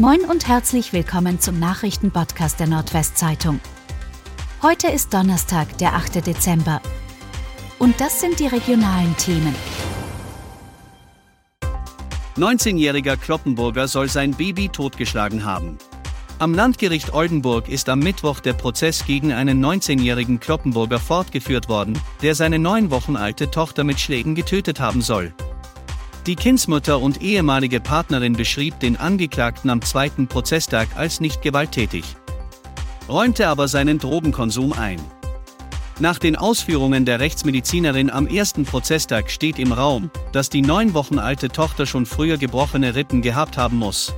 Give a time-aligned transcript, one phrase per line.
[0.00, 3.60] Moin und herzlich willkommen zum Nachrichtenpodcast der Nordwestzeitung.
[4.60, 6.26] Heute ist Donnerstag, der 8.
[6.26, 6.80] Dezember.
[7.78, 9.54] Und das sind die regionalen Themen.
[12.36, 15.78] 19-jähriger Kloppenburger soll sein Baby totgeschlagen haben.
[16.40, 22.34] Am Landgericht Oldenburg ist am Mittwoch der Prozess gegen einen 19-jährigen Kloppenburger fortgeführt worden, der
[22.34, 25.32] seine neun Wochen alte Tochter mit Schlägen getötet haben soll.
[26.26, 32.04] Die Kindsmutter und ehemalige Partnerin beschrieb den Angeklagten am zweiten Prozesstag als nicht gewalttätig,
[33.10, 34.98] räumte aber seinen Drogenkonsum ein.
[36.00, 41.18] Nach den Ausführungen der Rechtsmedizinerin am ersten Prozesstag steht im Raum, dass die neun Wochen
[41.18, 44.14] alte Tochter schon früher gebrochene Rippen gehabt haben muss.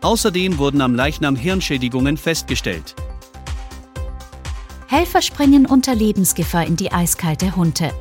[0.00, 2.94] Außerdem wurden am Leichnam Hirnschädigungen festgestellt.
[4.88, 7.92] Helfer springen unter Lebensgefahr in die eiskalte Hunte.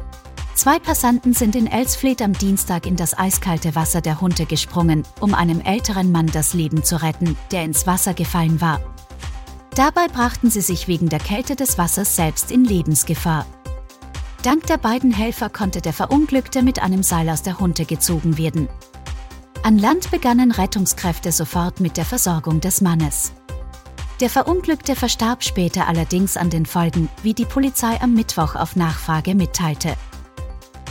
[0.60, 5.34] Zwei Passanten sind in Elsfleth am Dienstag in das eiskalte Wasser der Hunte gesprungen, um
[5.34, 8.82] einem älteren Mann das Leben zu retten, der ins Wasser gefallen war.
[9.76, 13.46] Dabei brachten sie sich wegen der Kälte des Wassers selbst in Lebensgefahr.
[14.44, 18.68] Dank der beiden Helfer konnte der Verunglückte mit einem Seil aus der Hunte gezogen werden.
[19.64, 23.32] An Land begannen Rettungskräfte sofort mit der Versorgung des Mannes.
[24.20, 29.36] Der Verunglückte verstarb später allerdings an den Folgen, wie die Polizei am Mittwoch auf Nachfrage
[29.36, 29.96] mitteilte.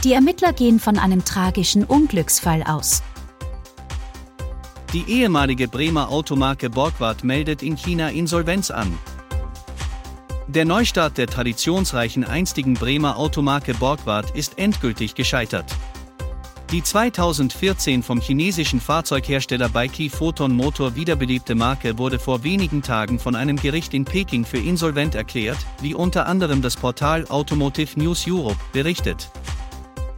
[0.05, 3.03] Die Ermittler gehen von einem tragischen Unglücksfall aus.
[4.93, 8.97] Die ehemalige Bremer Automarke Borgward meldet in China Insolvenz an.
[10.47, 15.75] Der Neustart der traditionsreichen einstigen Bremer Automarke Borgward ist endgültig gescheitert.
[16.71, 23.35] Die 2014 vom chinesischen Fahrzeughersteller Baiki Photon Motor wiederbelebte Marke wurde vor wenigen Tagen von
[23.35, 28.59] einem Gericht in Peking für insolvent erklärt, wie unter anderem das Portal Automotive News Europe
[28.71, 29.29] berichtet.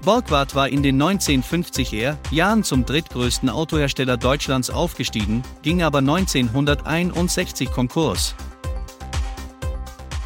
[0.03, 8.33] Borgward war in den 1950er Jahren zum drittgrößten Autohersteller Deutschlands aufgestiegen, ging aber 1961 Konkurs.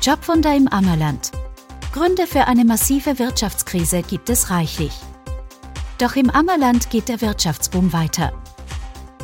[0.01, 1.31] Jobwunder im Ammerland.
[1.91, 4.94] Gründe für eine massive Wirtschaftskrise gibt es reichlich.
[5.97, 8.31] Doch im Ammerland geht der Wirtschaftsboom weiter.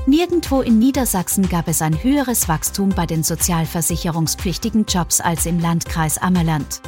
[0.05, 6.17] Nirgendwo in Niedersachsen gab es ein höheres Wachstum bei den sozialversicherungspflichtigen Jobs als im Landkreis
[6.17, 6.81] Ammerland.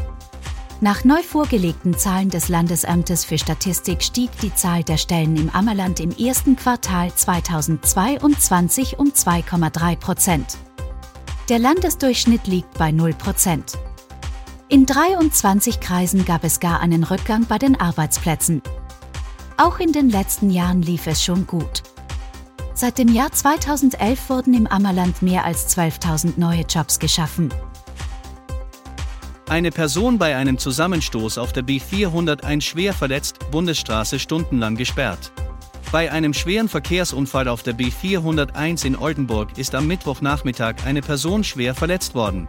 [0.84, 6.02] Nach neu vorgelegten Zahlen des Landesamtes für Statistik stieg die Zahl der Stellen im Ammerland
[6.02, 10.58] im ersten Quartal 2022 um 2,3 Prozent.
[11.48, 13.80] Der Landesdurchschnitt liegt bei 0 Prozent.
[14.68, 18.62] In 23 Kreisen gab es gar einen Rückgang bei den Arbeitsplätzen.
[19.56, 21.82] Auch in den letzten Jahren lief es schon gut.
[22.74, 27.54] Seit dem Jahr 2011 wurden im Ammerland mehr als 12.000 neue Jobs geschaffen.
[29.54, 35.32] Eine Person bei einem Zusammenstoß auf der B401 schwer verletzt, Bundesstraße stundenlang gesperrt.
[35.92, 41.76] Bei einem schweren Verkehrsunfall auf der B401 in Oldenburg ist am Mittwochnachmittag eine Person schwer
[41.76, 42.48] verletzt worden.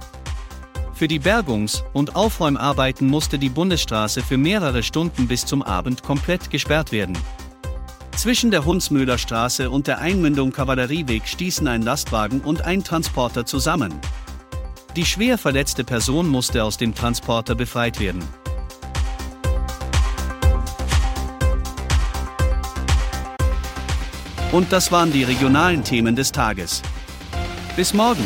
[0.95, 6.49] Für die Bergungs- und Aufräumarbeiten musste die Bundesstraße für mehrere Stunden bis zum Abend komplett
[6.49, 7.19] gesperrt werden.
[8.17, 13.93] Zwischen der Hunsmühler Straße und der Einmündung Kavallerieweg stießen ein Lastwagen und ein Transporter zusammen.
[14.97, 18.23] Die schwer verletzte Person musste aus dem Transporter befreit werden.
[24.53, 26.81] Und das waren die regionalen Themen des Tages.
[27.75, 28.25] Bis morgen!